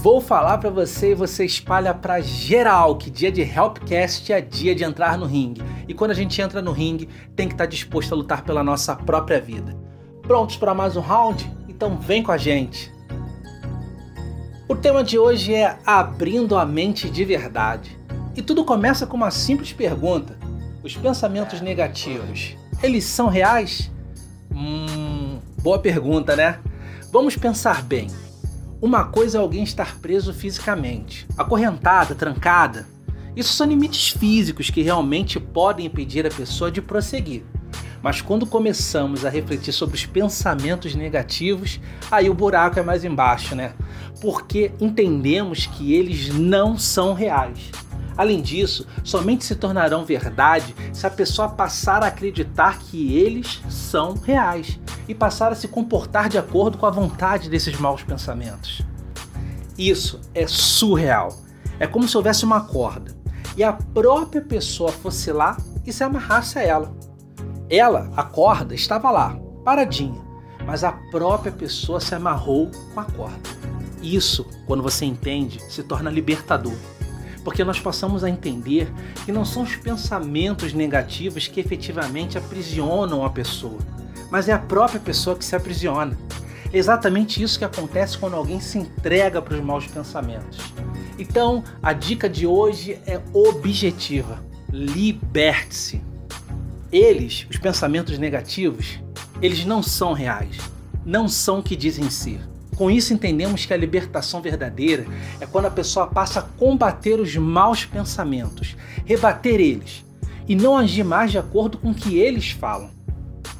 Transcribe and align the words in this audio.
Vou 0.00 0.20
falar 0.20 0.58
para 0.58 0.70
você 0.70 1.10
e 1.10 1.14
você 1.14 1.44
espalha 1.44 1.92
para 1.92 2.20
geral 2.20 2.94
que 2.94 3.10
dia 3.10 3.32
de 3.32 3.42
Helpcast 3.42 4.32
é 4.32 4.40
dia 4.40 4.72
de 4.72 4.84
entrar 4.84 5.18
no 5.18 5.26
ringue. 5.26 5.60
E 5.88 5.92
quando 5.92 6.12
a 6.12 6.14
gente 6.14 6.40
entra 6.40 6.62
no 6.62 6.70
ringue, 6.70 7.08
tem 7.34 7.48
que 7.48 7.54
estar 7.54 7.64
tá 7.64 7.68
disposto 7.68 8.12
a 8.12 8.16
lutar 8.16 8.44
pela 8.44 8.62
nossa 8.62 8.94
própria 8.94 9.40
vida. 9.40 9.76
Prontos 10.22 10.56
para 10.56 10.72
mais 10.72 10.96
um 10.96 11.00
round? 11.00 11.52
Então 11.68 11.98
vem 11.98 12.22
com 12.22 12.30
a 12.30 12.36
gente. 12.36 12.92
O 14.68 14.76
tema 14.76 15.02
de 15.02 15.18
hoje 15.18 15.52
é 15.52 15.76
abrindo 15.84 16.56
a 16.56 16.64
mente 16.64 17.10
de 17.10 17.24
verdade. 17.24 17.98
E 18.36 18.40
tudo 18.40 18.64
começa 18.64 19.04
com 19.04 19.16
uma 19.16 19.32
simples 19.32 19.72
pergunta: 19.72 20.38
os 20.84 20.96
pensamentos 20.96 21.60
negativos, 21.60 22.56
eles 22.80 23.02
são 23.02 23.26
reais? 23.26 23.90
Hum, 24.54 25.40
boa 25.60 25.80
pergunta, 25.80 26.36
né? 26.36 26.60
Vamos 27.10 27.34
pensar 27.34 27.82
bem. 27.82 28.06
Uma 28.80 29.04
coisa 29.04 29.38
é 29.38 29.40
alguém 29.40 29.64
estar 29.64 29.96
preso 29.98 30.32
fisicamente, 30.32 31.26
acorrentada, 31.36 32.14
trancada. 32.14 32.86
Isso 33.34 33.52
são 33.52 33.66
limites 33.66 34.10
físicos 34.10 34.70
que 34.70 34.82
realmente 34.82 35.40
podem 35.40 35.86
impedir 35.86 36.24
a 36.24 36.30
pessoa 36.30 36.70
de 36.70 36.80
prosseguir. 36.80 37.42
Mas 38.00 38.20
quando 38.20 38.46
começamos 38.46 39.24
a 39.24 39.30
refletir 39.30 39.72
sobre 39.72 39.96
os 39.96 40.06
pensamentos 40.06 40.94
negativos, 40.94 41.80
aí 42.08 42.30
o 42.30 42.34
buraco 42.34 42.78
é 42.78 42.82
mais 42.82 43.04
embaixo, 43.04 43.56
né? 43.56 43.72
Porque 44.20 44.70
entendemos 44.80 45.66
que 45.66 45.92
eles 45.92 46.28
não 46.28 46.78
são 46.78 47.14
reais. 47.14 47.72
Além 48.18 48.42
disso, 48.42 48.84
somente 49.04 49.44
se 49.44 49.54
tornarão 49.54 50.04
verdade 50.04 50.74
se 50.92 51.06
a 51.06 51.10
pessoa 51.10 51.48
passar 51.48 52.02
a 52.02 52.08
acreditar 52.08 52.80
que 52.80 53.16
eles 53.16 53.62
são 53.70 54.14
reais 54.14 54.80
e 55.06 55.14
passar 55.14 55.52
a 55.52 55.54
se 55.54 55.68
comportar 55.68 56.28
de 56.28 56.36
acordo 56.36 56.76
com 56.76 56.84
a 56.84 56.90
vontade 56.90 57.48
desses 57.48 57.78
maus 57.78 58.02
pensamentos. 58.02 58.82
Isso 59.78 60.20
é 60.34 60.48
surreal. 60.48 61.28
É 61.78 61.86
como 61.86 62.08
se 62.08 62.16
houvesse 62.16 62.44
uma 62.44 62.62
corda 62.62 63.16
e 63.56 63.62
a 63.62 63.72
própria 63.72 64.42
pessoa 64.42 64.90
fosse 64.90 65.30
lá 65.30 65.56
e 65.86 65.92
se 65.92 66.02
amarrasse 66.02 66.58
a 66.58 66.62
ela. 66.64 66.92
Ela, 67.70 68.10
a 68.16 68.24
corda, 68.24 68.74
estava 68.74 69.12
lá, 69.12 69.38
paradinha, 69.64 70.20
mas 70.66 70.82
a 70.82 70.90
própria 71.12 71.52
pessoa 71.52 72.00
se 72.00 72.16
amarrou 72.16 72.68
com 72.92 72.98
a 72.98 73.04
corda. 73.04 73.48
Isso, 74.02 74.44
quando 74.66 74.82
você 74.82 75.04
entende, 75.04 75.60
se 75.70 75.84
torna 75.84 76.10
libertador 76.10 76.74
porque 77.48 77.64
nós 77.64 77.80
passamos 77.80 78.22
a 78.22 78.28
entender 78.28 78.92
que 79.24 79.32
não 79.32 79.42
são 79.42 79.62
os 79.62 79.74
pensamentos 79.74 80.74
negativos 80.74 81.48
que 81.48 81.58
efetivamente 81.58 82.36
aprisionam 82.36 83.24
a 83.24 83.30
pessoa, 83.30 83.78
mas 84.30 84.50
é 84.50 84.52
a 84.52 84.58
própria 84.58 85.00
pessoa 85.00 85.34
que 85.34 85.42
se 85.42 85.56
aprisiona. 85.56 86.14
É 86.70 86.76
exatamente 86.76 87.42
isso 87.42 87.58
que 87.58 87.64
acontece 87.64 88.18
quando 88.18 88.36
alguém 88.36 88.60
se 88.60 88.76
entrega 88.76 89.40
para 89.40 89.54
os 89.54 89.62
maus 89.62 89.86
pensamentos. 89.86 90.58
Então, 91.18 91.64
a 91.82 91.94
dica 91.94 92.28
de 92.28 92.46
hoje 92.46 93.00
é 93.06 93.18
objetiva: 93.32 94.44
liberte-se. 94.70 96.02
Eles, 96.92 97.46
os 97.48 97.56
pensamentos 97.56 98.18
negativos, 98.18 99.00
eles 99.40 99.64
não 99.64 99.82
são 99.82 100.12
reais, 100.12 100.58
não 101.02 101.26
são 101.26 101.60
o 101.60 101.62
que 101.62 101.74
dizem 101.74 102.10
ser. 102.10 102.42
Com 102.78 102.88
isso, 102.88 103.12
entendemos 103.12 103.66
que 103.66 103.74
a 103.74 103.76
libertação 103.76 104.40
verdadeira 104.40 105.04
é 105.40 105.46
quando 105.46 105.64
a 105.64 105.70
pessoa 105.70 106.06
passa 106.06 106.38
a 106.38 106.42
combater 106.42 107.18
os 107.18 107.34
maus 107.34 107.84
pensamentos, 107.84 108.76
rebater 109.04 109.60
eles 109.60 110.04
e 110.46 110.54
não 110.54 110.78
agir 110.78 111.02
mais 111.02 111.32
de 111.32 111.38
acordo 111.38 111.76
com 111.76 111.90
o 111.90 111.94
que 111.94 112.20
eles 112.20 112.52
falam. 112.52 112.90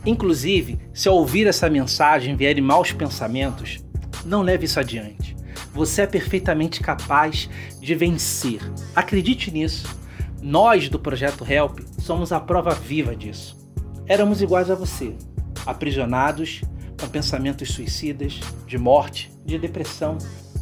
Inclusive, 0.06 0.78
se 0.94 1.08
ao 1.08 1.16
ouvir 1.16 1.48
essa 1.48 1.69
mensagem 1.69 2.36
vierem 2.36 2.62
maus 2.62 2.92
pensamentos, 2.92 3.84
não 4.24 4.41
leve 4.41 4.66
isso 4.66 4.78
adiante. 4.78 5.34
Você 5.74 6.02
é 6.02 6.06
perfeitamente 6.06 6.80
capaz 6.80 7.50
de 7.80 7.96
vencer. 7.96 8.61
Acredite 8.94 9.50
nisso. 9.50 9.89
Nós 10.41 10.89
do 10.89 10.98
projeto 10.98 11.44
Help 11.44 11.80
somos 11.98 12.30
a 12.30 12.39
prova 12.39 12.70
viva 12.70 13.16
disso. 13.16 13.58
Éramos 14.06 14.40
iguais 14.40 14.70
a 14.70 14.77
você, 14.77 15.12
aprisionados 15.67 16.62
com 16.98 17.09
pensamentos 17.09 17.70
suicidas, 17.70 18.41
de 18.67 18.77
morte, 18.77 19.31
de 19.45 19.59
depressão, 19.59 20.19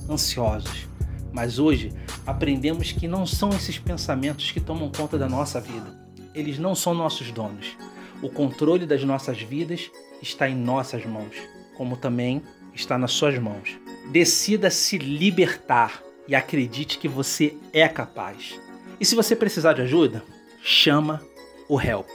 ansiosos. 0.08 0.86
Mas 1.32 1.58
hoje 1.58 1.92
aprendemos 2.26 2.92
que 2.92 3.08
não 3.08 3.26
são 3.26 3.50
esses 3.50 3.78
pensamentos 3.78 4.50
que 4.50 4.60
tomam 4.60 4.90
conta 4.90 5.18
da 5.18 5.28
nossa 5.28 5.60
vida. 5.60 5.98
Eles 6.34 6.58
não 6.58 6.74
são 6.74 6.94
nossos 6.94 7.30
donos. 7.32 7.76
O 8.22 8.28
controle 8.28 8.86
das 8.86 9.02
nossas 9.04 9.40
vidas 9.40 9.90
está 10.22 10.48
em 10.48 10.54
nossas 10.54 11.04
mãos, 11.04 11.36
como 11.76 11.96
também 11.96 12.42
está 12.74 12.96
nas 12.96 13.12
suas 13.12 13.38
mãos. 13.38 13.78
Decida 14.10 14.70
se 14.70 14.98
libertar 14.98 16.02
e 16.28 16.34
acredite 16.34 16.98
que 16.98 17.08
você 17.08 17.56
é 17.72 17.88
capaz. 17.88 18.58
E 18.98 19.04
se 19.04 19.14
você 19.14 19.36
precisar 19.36 19.74
de 19.74 19.82
ajuda, 19.82 20.22
chama 20.62 21.22
o 21.68 21.80
Help. 21.80 22.08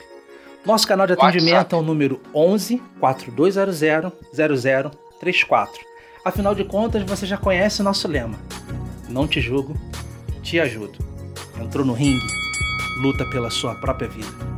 Nosso 0.65 0.87
canal 0.87 1.07
de 1.07 1.13
atendimento 1.13 1.53
WhatsApp. 1.53 1.75
é 1.75 1.77
o 1.77 1.81
número 1.81 2.21
11 2.33 2.81
4200 2.99 4.11
0034. 4.33 5.81
Afinal 6.23 6.53
de 6.53 6.63
contas, 6.63 7.03
você 7.03 7.25
já 7.25 7.37
conhece 7.37 7.81
o 7.81 7.83
nosso 7.83 8.07
lema: 8.07 8.37
Não 9.09 9.27
te 9.27 9.41
julgo, 9.41 9.75
te 10.43 10.59
ajudo. 10.59 10.99
Entrou 11.59 11.85
no 11.85 11.93
ringue, 11.93 12.25
luta 13.01 13.25
pela 13.25 13.49
sua 13.49 13.75
própria 13.75 14.07
vida. 14.07 14.50